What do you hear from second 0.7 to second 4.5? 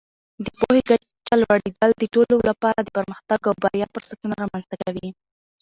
کچه لوړېدل د ټولو لپاره د پرمختګ او بریا فرصتونه